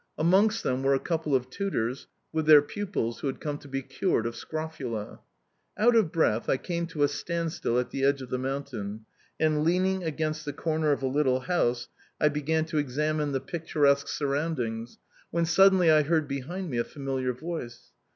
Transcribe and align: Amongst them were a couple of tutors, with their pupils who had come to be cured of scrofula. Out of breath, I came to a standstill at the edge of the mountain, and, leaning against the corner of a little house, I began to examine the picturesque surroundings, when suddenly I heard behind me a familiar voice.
Amongst 0.17 0.63
them 0.63 0.81
were 0.81 0.95
a 0.95 0.99
couple 0.99 1.35
of 1.35 1.51
tutors, 1.51 2.07
with 2.33 2.47
their 2.47 2.63
pupils 2.63 3.19
who 3.19 3.27
had 3.27 3.39
come 3.39 3.59
to 3.59 3.67
be 3.67 3.83
cured 3.83 4.25
of 4.25 4.35
scrofula. 4.35 5.19
Out 5.77 5.95
of 5.95 6.11
breath, 6.11 6.49
I 6.49 6.57
came 6.57 6.87
to 6.87 7.03
a 7.03 7.07
standstill 7.07 7.77
at 7.77 7.91
the 7.91 8.03
edge 8.03 8.19
of 8.23 8.31
the 8.31 8.39
mountain, 8.39 9.05
and, 9.39 9.63
leaning 9.63 10.03
against 10.03 10.43
the 10.43 10.53
corner 10.53 10.91
of 10.91 11.03
a 11.03 11.07
little 11.07 11.41
house, 11.41 11.87
I 12.19 12.29
began 12.29 12.65
to 12.65 12.79
examine 12.79 13.31
the 13.31 13.41
picturesque 13.41 14.07
surroundings, 14.07 14.97
when 15.29 15.45
suddenly 15.45 15.91
I 15.91 16.01
heard 16.01 16.27
behind 16.27 16.71
me 16.71 16.79
a 16.79 16.83
familiar 16.83 17.31
voice. 17.31 17.91